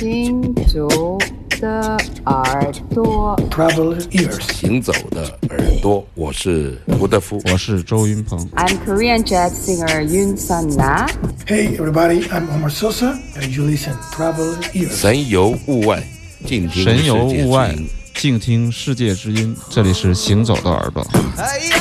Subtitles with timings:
[0.00, 1.18] 行走
[1.60, 1.94] 的
[2.24, 8.48] 耳朵，Traveler ears，行走的耳朵，我是胡德夫，我是周云鹏。
[8.56, 11.06] I'm Korean jazz singer Yun Sun Na.
[11.46, 14.96] Hey everybody, I'm Omar Sosa, and you listen Traveler ears。
[14.96, 16.02] 神游物外，
[16.46, 17.76] 静听神游物外，
[18.14, 19.54] 静听世界之音。
[19.68, 21.06] 这里是行走的耳朵。
[21.12, 21.74] 继续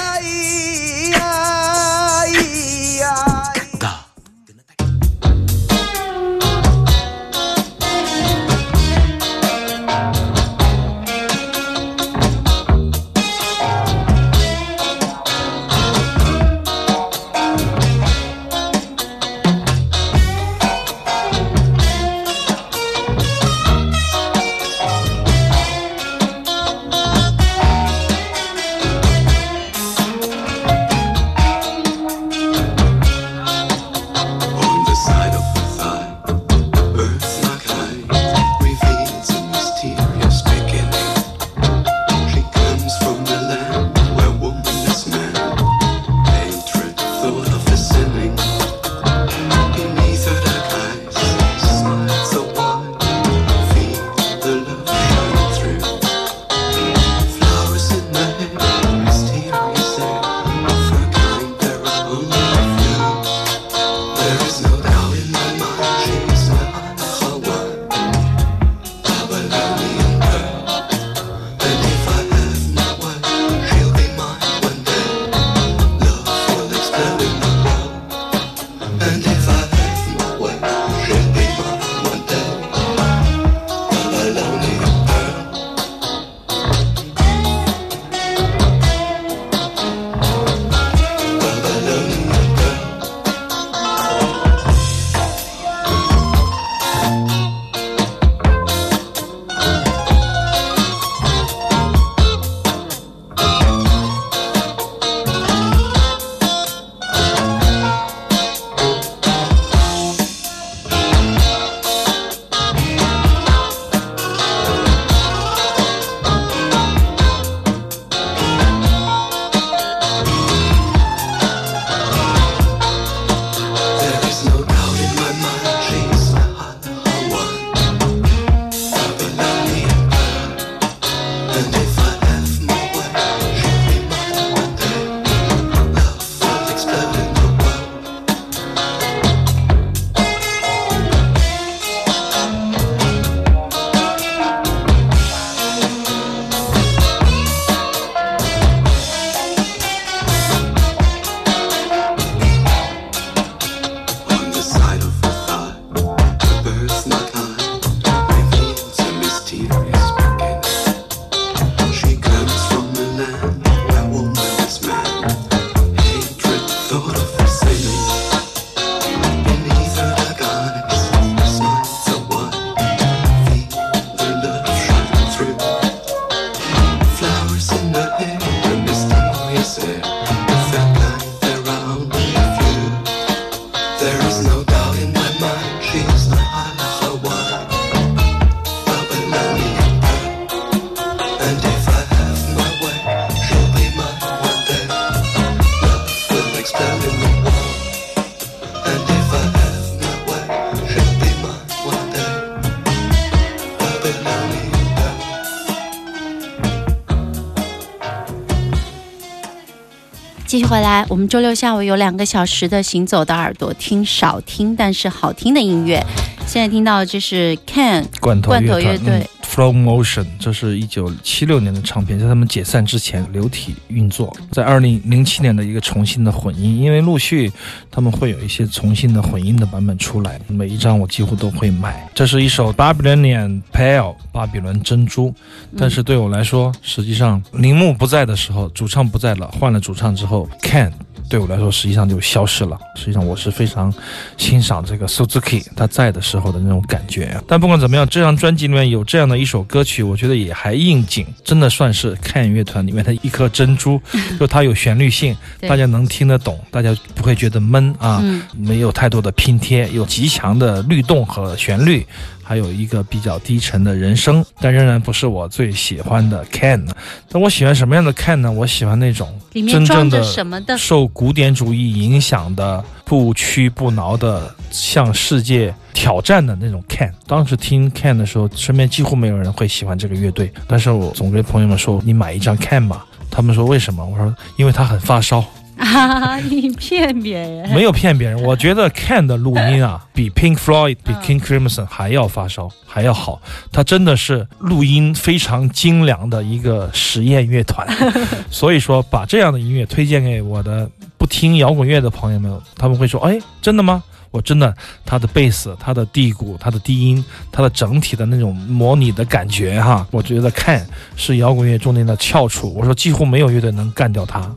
[210.69, 215.99] 回来，我们周六下午有两个小时的行走的耳朵，听少听但是好听的音乐。
[216.45, 219.27] 现在听到就是 Can 罐头乐队。
[219.59, 227.51] Flow Motion，这是一九七六年的唱片，在他们解散之前流体运作，在二零零七年的一个重新的混音，因为陆续
[227.91, 232.09] 他们会有一些重新的混音的版本出来，每一张我几乎都会买。
[232.15, 235.35] 这是一首 Babylonian Pearl，巴比伦珍珠，
[235.77, 240.93] 但是对我来说，实际上铃木不在的时候，主唱不在了，换了主唱之后，Can。
[241.29, 242.77] 对我来说，实际上就消失了。
[242.95, 243.93] 实际上，我是非常
[244.35, 247.39] 欣赏这个 Suzuki 他在的时候的那种感觉。
[247.47, 254.01] 但不管怎么样，这张专辑里面有这样的一首歌曲，我觉得也还应景，真的算是看乐团里面的一颗珍珠。
[254.39, 258.23] 就它有旋律性，大家能听得懂，大家不会觉得闷啊，
[258.57, 262.03] 没有太多的拼贴，有极强的律动和旋律。
[262.49, 266.83] 还有一个比较低沉的人声，但仍然不是我最喜欢的 Can。
[267.29, 268.51] 但我喜欢什么样的 Can 呢？
[268.51, 270.75] 我喜欢那种真正的什么的？
[270.75, 277.13] 受古典主义影响的、不屈不挠的、向世界挑战的那种 Can。
[277.27, 285.45] 当时听 Can 的时候，身边几乎没有人会喜欢这个乐队，但是我总跟朋友们说：“你买一张 Can 吧。”他们说：“为什么？”我说：“因为他很发烧。”
[285.79, 287.69] 啊，你骗别人！
[287.73, 293.41] 没有骗别人，我觉得 Can 的录音啊， 比 Pink Floyd、比 King Crimson 还要发烧，还要好。
[293.71, 297.87] 它真的是录音非常精良的一个实验乐团。
[298.51, 304.71] 所以说，把这样的音乐推荐给我的不听摇滚乐的朋友们，他们会说：“哎，真的吗？”我真的，
[305.03, 310.85] 它的贝斯、它的低鼓、它的低音、它的整体的那种模拟的感觉，哈，我觉得看
[311.15, 312.71] 是摇滚乐中间的翘楚。
[312.75, 314.47] 我说几乎没有乐队能干掉它。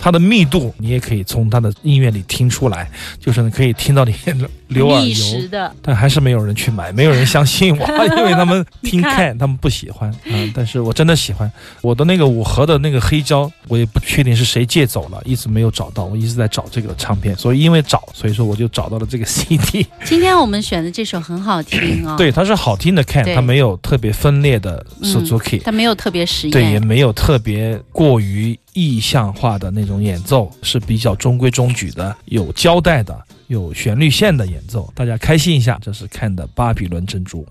[0.00, 2.90] 它的密度，你也可以从它的音乐里听出来，
[3.20, 4.14] 就是你可以听到你
[4.68, 5.48] 流耳历油
[5.82, 7.86] 但还是没有人去买，没有人相信我，
[8.16, 10.14] 因为他们听 can，，他们不喜欢。
[10.24, 11.50] 嗯，但是我真的喜欢。
[11.80, 19.86] 我的那个五盒的那个黑胶，我也不确定是谁借走了，一直没有找到，我一直在找这个唱片，所以因为找，所以说我就找到了这个 CD。
[20.04, 35.78] 今天我们选的这首很好听哦，对，它是好听的 can，它没有特别分裂的嗯 Suzuki，、它没有特别实对，也，没有特别过于意象化的那种演奏，是比较中规中矩的，有交代的，有旋律线的演奏，大家开心一下。
[35.82, 37.46] 这是看的《巴比伦珍珠》。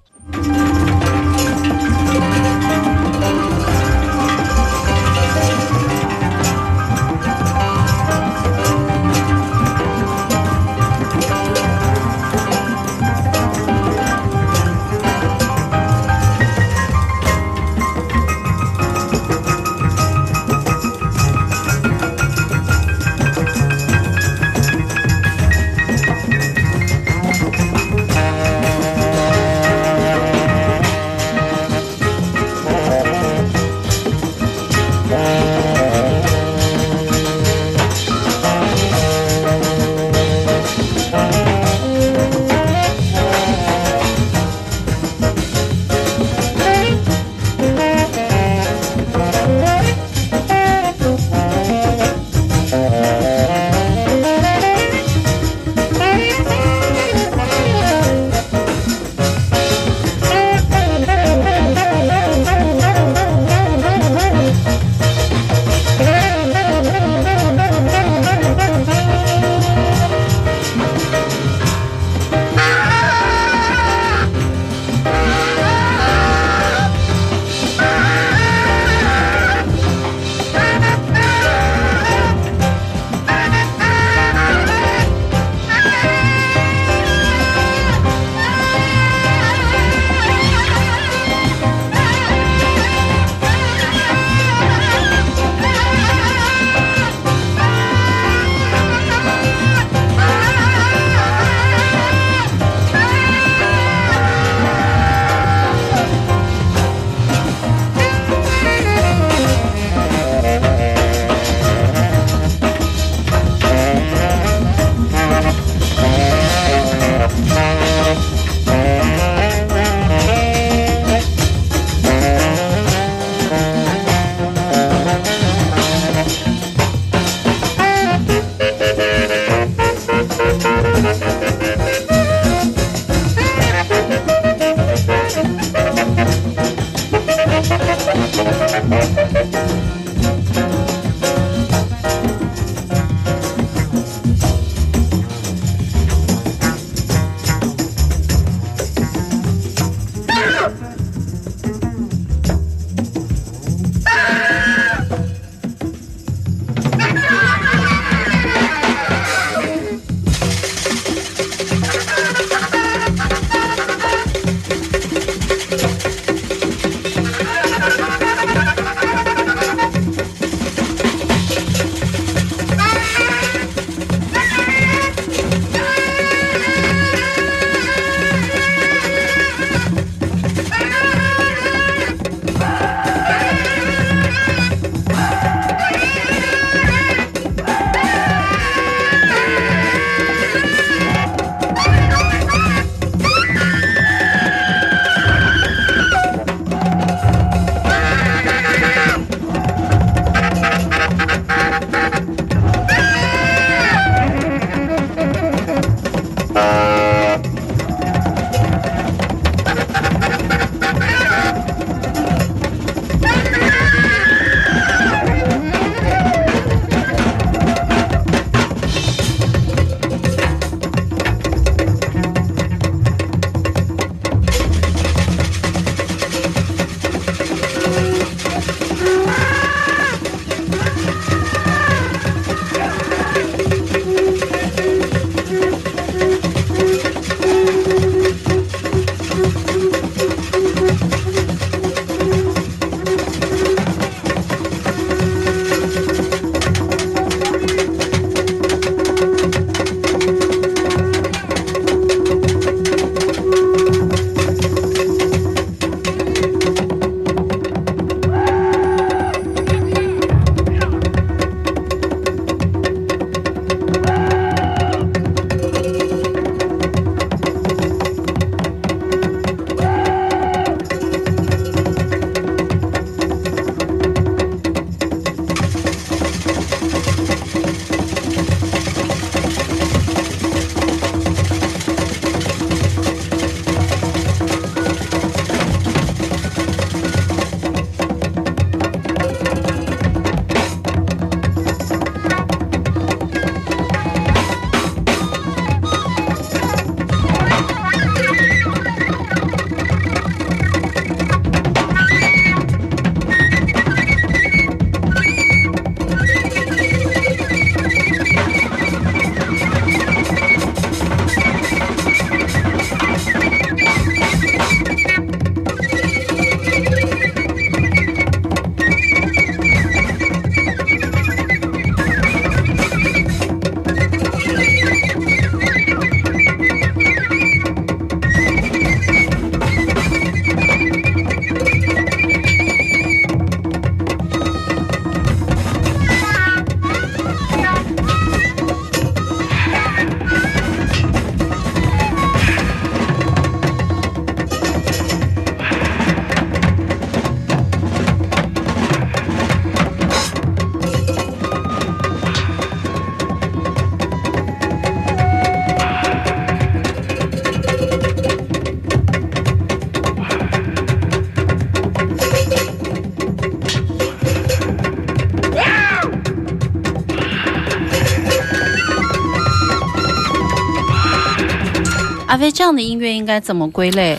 [372.37, 374.15] 阿飞这样的音乐应该怎么归类？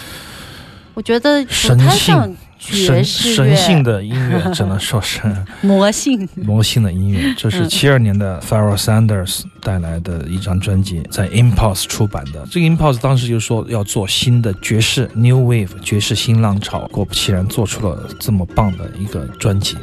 [0.94, 2.28] 我觉得不神太像
[2.74, 5.20] 神，神性的音乐，只能说是
[5.62, 6.28] 魔性。
[6.34, 7.34] 魔性的音乐。
[7.36, 12.46] 这是嗯七二年的 Pharoah Sanders 带来的一张专辑，在 Impulse 出版的。
[12.50, 19.76] 这个 Impulse 当时就说要做新的爵士 New Wave 爵士新浪潮，果不其然做出了这么棒的一个专辑。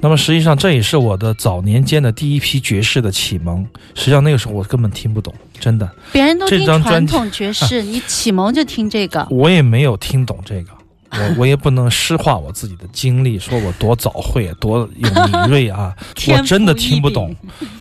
[0.00, 3.66] 那么实际上这也是我的早年间的第一批爵士的启蒙。
[3.94, 9.26] 实际上那个时候我根本听不懂，真的，别人都这听传统爵士， 你启蒙就听这个。
[9.30, 10.70] 我也没有听懂这个。
[11.12, 15.94] 我我也不能诗化我自己的经历，说我多早会，多有敏锐啊！
[16.28, 17.34] 我真的听不懂，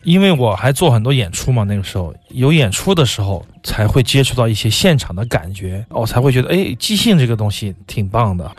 [0.04, 1.64] 因为我还做很多演出嘛。
[1.64, 8.52] 那个时候有演出的时候，才会接触到一些现场的感觉，我，才会觉得哎，即兴这个东西挺棒的。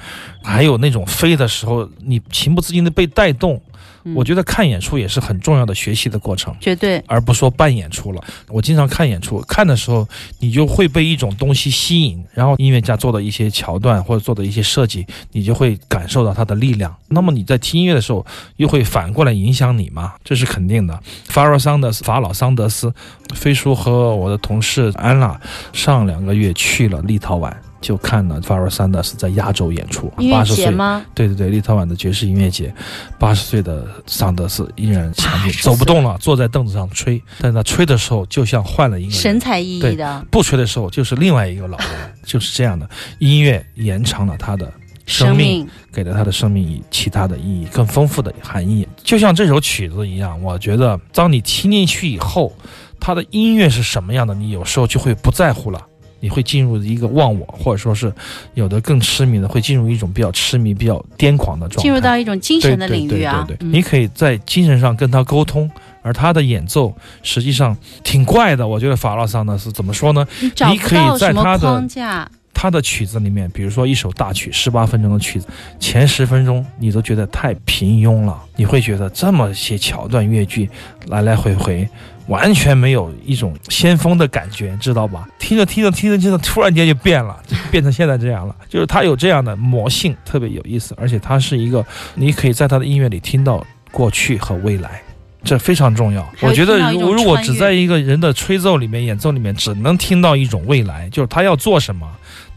[0.43, 3.61] 还有那种飞的时候，你情不自禁的被带动。
[4.05, 6.55] 嗯我觉得看演出也是很重要的学习的过程。
[6.61, 8.23] 绝对而不说办演出了。
[8.49, 10.07] 我经常看演出，看的时候
[10.39, 16.95] 你就会被一种东西吸引，然后音乐家做的一些桥段或者做的一些设计，你就会感受到它的力量。
[17.09, 18.25] 那么你在听音乐的时候，
[18.57, 20.15] 又会反过来影响你嘛？
[20.25, 20.99] 这是肯定的。
[21.27, 22.93] 法尔桑德斯、法老桑德斯、
[23.35, 25.41] 飞叔和我的同事安娜
[25.73, 27.53] 上两个月去了立陶宛。
[27.81, 31.03] 就看了法尔桑德是在亚洲演出，八十岁节吗？
[31.15, 32.73] 对对对，立陶宛的爵士音乐节，
[33.19, 37.23] 八十岁的桑德斯依然强劲，走不动了，坐在凳子上吹。
[37.41, 41.89] 但他吹的时候，就像换了一个人神采奕奕的，不吹的时候，就是另外一个老人，
[42.25, 42.89] 就是这样的。
[43.19, 44.67] 音乐延长了他的
[45.07, 48.87] 生生命，命给了他的生命以其他的意义，更丰富的含义。
[49.03, 52.53] 就像这首曲子一样，我觉得当你听进去以后，
[53.01, 55.81] 它的音乐是什么样的，你有时候就会不在乎了。
[56.21, 58.13] 你会进入一个忘我，或者说是
[58.55, 61.83] 有的更痴迷的，会进入一种比较痴迷、比较癫狂的状态。
[61.83, 63.69] 进入到一种精神的领域啊对对对。
[63.69, 65.71] 对嗯你可以在精神上跟他沟通，
[66.03, 68.67] 而他的演奏实际上挺怪的。
[68.67, 70.27] 我觉得法拉桑呢是怎么说呢？
[70.41, 75.47] 你你可以在他的框架，他的曲子里面，比如说一首大曲，十八分钟的曲子，
[75.79, 80.69] 前十分钟你都觉得太平庸了，你会觉得这么些桥段乐句
[81.07, 81.89] 来来回回，
[82.31, 85.29] 完全没有一种先锋的感觉，知道吧？
[85.39, 88.55] 听着听着听着听着，突然间就变了，就变成现在这样了。
[88.69, 91.85] 就是他有这样的魔性，特别有意思，而且他是一个
[92.15, 95.03] 你可以在他的音乐里听到过去和未来。
[95.43, 96.25] 这非常重要。
[96.43, 102.07] 我觉得如如果只在一个人的吹奏里面、演奏里面，只能听到一种未来，就是他要做什么，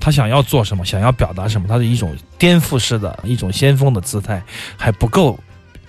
[0.01, 4.43] 他想要做什么，想要表达什么，他的一种颠覆式的一种先锋的姿态，
[4.77, 5.39] 还不够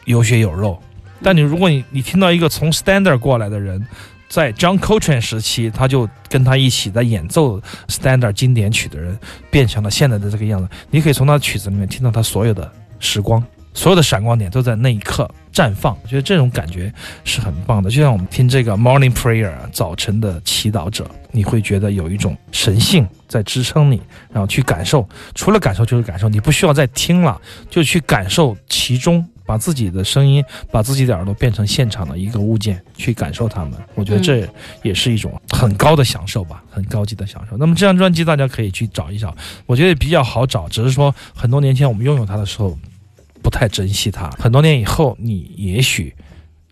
[0.05, 0.81] 有血有肉。
[1.23, 3.87] 但你如果你你听到一个从 standard 过来的人，
[4.29, 9.17] 在 John Coltrane 时期，他就跟他一起在演奏 standard 经典曲的人，
[9.51, 10.69] 变成了现在的这个样子。
[10.91, 12.69] 你可以从他的曲子里面听到他所有的
[12.99, 13.43] 时光，
[13.75, 15.97] 所有的闪光点都在那一刻绽放。
[16.03, 16.93] 我觉得这种感觉
[17.25, 17.89] 是很棒的。
[17.89, 24.03] 就像我们听这个 Morning Prayer 早晨的祈祷者，你会觉得有一种神性在支撑你，
[24.33, 25.09] 然后去感受。
[25.35, 27.41] 除了感受就是感受，你不需要再听了，
[27.71, 29.25] 就去感受其中。
[29.47, 33.73] 把自己的声音，把自己的耳朵变成现场的一个物件，去感受它们。
[33.95, 34.49] 我觉得这
[34.83, 37.57] 也是一种很高的享受吧，很高级的享受。
[37.57, 39.37] 那么这张专辑大家可以去找一找，
[39.67, 42.79] 我觉得比较好找，只是说很多年前我们拥有它的时候
[43.43, 46.15] 不太珍惜它，很多年以后你也许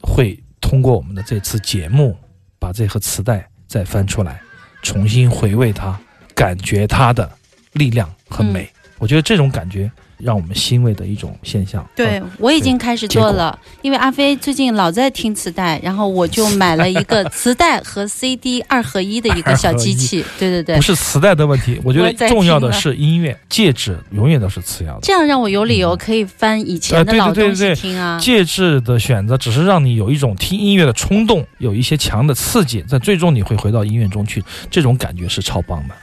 [0.00, 2.16] 会通过我们的这次节目，
[2.58, 4.40] 把这盒磁带再翻出来，
[4.82, 6.00] 重新回味它，
[6.34, 7.30] 感觉它的
[7.72, 8.68] 力量和美。
[8.98, 9.90] 我觉得这种感觉
[10.22, 11.84] 让我们欣慰的一种现象。
[11.96, 20.24] 对嗯，我已经开始做了，因为阿飞最近老在听磁带，然后我就买了一个 磁带和 CD 二合一的一个小机器。
[20.38, 25.00] 对对对不，是磁带的问题， 我觉得重要的是音乐，介质永远都是次要的。
[25.02, 28.18] 这样让我有理由可以翻以前的老东西对对听啊。
[28.18, 35.94] 介质的选择只是让你有一种听音乐的冲动，有一些强的刺激，在最终你会回到音乐中去，这种感觉是超棒的。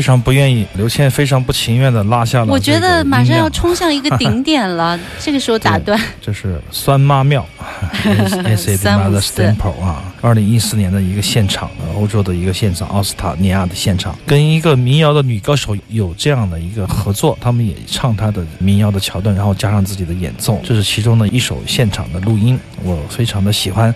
[0.00, 2.46] 非常不愿意，刘谦非常不情愿的拉下了。
[2.46, 7.46] 我觉得马上要，冲向一个顶点了， 这个时候打断，这是酸妈庙
[7.92, 23.94] S A D 三五 Mother 四 Temple 啊，二零一四年的一个现场，呃欧洲的一个现场，奥斯塔尼亚的现场，跟一个民谣的女歌手有这样的一个合作，他们也唱她的民谣的桥段，然后加上自己的演奏，这是其中的一首现场的录音，我非常的喜欢，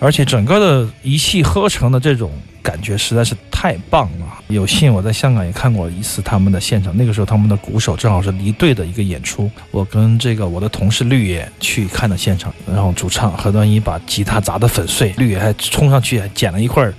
[0.00, 2.30] 而且整个的一气呵成的这种。
[2.66, 4.26] 感觉实在是太棒了！
[4.48, 16.92] 有幸我在香港也看过一次他们的现场，那个时候他们的鼓手正好是离队的一个演出，我跟这个我的同事绿野去看的现场，然后主唱何端一把吉他砸得粉碎，绿野还冲上去还捡了一块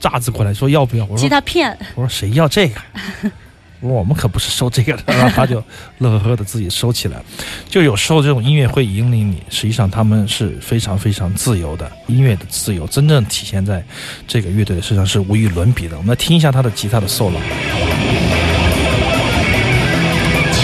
[0.00, 1.04] 渣 子过来，说要不要？
[1.04, 2.80] 我说吉他片，我说谁要这个？
[3.94, 5.62] 我们可不是收这个的，然后他就
[5.98, 7.22] 乐呵呵的自己收起来。
[7.68, 13.84] 就有时候这种音乐会引领你，实际上他们是非常非常自由的，音乐的自由真正体现在
[14.26, 15.96] 这个乐队身上是无与伦比的。
[15.96, 17.36] 我们来听一下他的吉他的 solo。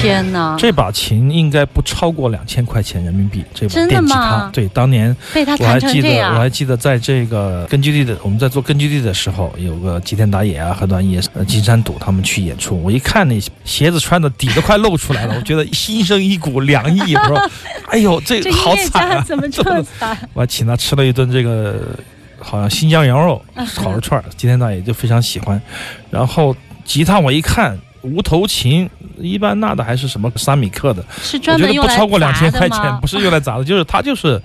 [0.02, 0.56] 天哪！
[0.58, 3.44] 这把琴应该不超过两千块钱人民币。
[3.54, 17.50] 这把电吉他，对，当年被他我还记得，我还，记得在这个根据地的，我们在做根据地的时候，有个吉田打野啊、何端野、呃金山笃他们去演出，我一看那鞋子穿的底都快露出来了， 我觉得心生一股凉意，我说，
[17.88, 19.24] 哎呦，这这个好惨啊！
[19.26, 20.16] 怎么这么惨？
[20.32, 21.96] 我还请他吃了一顿这个
[22.38, 23.40] 好像新疆羊肉
[23.74, 25.60] 烤肉串儿，吉田大爷就非常喜欢。
[26.10, 28.88] 然后吉他我一看无头琴，
[29.18, 34.40] 一般那的还是什么沙米克的，是我觉得专门用来不超过两千块钱，不是用来砸的， 就是他就是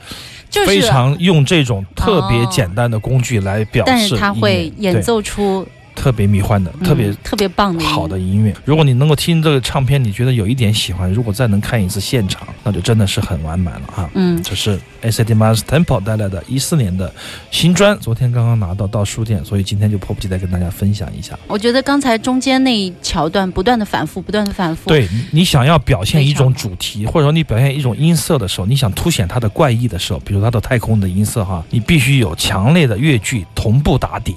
[0.50, 2.48] 就是非常用这种特别哦。
[2.52, 5.02] 简单的工具来表示但，是他会演对。
[5.02, 5.68] 奏出
[5.98, 8.56] 特别迷幻的、嗯特别特别棒的好的音乐。
[8.64, 14.10] 如果你能够听这个唱片，你觉得有一点喜欢，如果再能看一次现场，那就真的是很完满了啊！
[14.14, 17.12] 嗯，这是 A D Mars Temple 带来的一四年的
[17.50, 21.38] 新专，昨天刚刚拿到到书店，所以今天就迫不及待跟大家分享一下。
[21.48, 34.36] 我觉得刚才中间那一桥段不断的反复，不断的反复，对你你想要表现一种主题，或者说你表现一种音色的时候，你想凸显它的怪异的时候，比如它的太空的音色哈，你必须有强烈的乐句同步打底，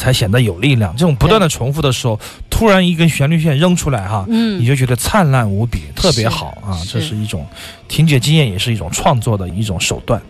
[0.00, 0.96] 才显得有力量。
[0.96, 6.80] 这种不断的重复的时候，突然一根旋律线扔出来哈，你嗯，就觉得灿烂无比，特别好啊！
[6.88, 7.46] 这是一种
[7.86, 10.20] 听觉经验，也是一种创作的一种手段。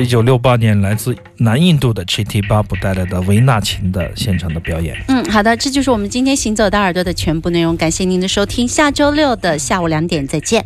[0.00, 4.96] 一九六八年来自南印度的 Chiti Babu 带来的维纳琴的现场的表演。
[5.08, 10.64] 嗯，好的，这就是我们今天行走的耳朵的全部内容，感谢您的收听，下周六的下午两点再见。